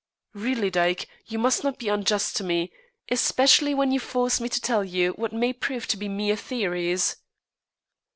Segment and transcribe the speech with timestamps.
[0.33, 2.71] Really, Dyke, you must not be unjust to me,
[3.11, 7.17] especially when you force me to tell you what may prove to be mere theories."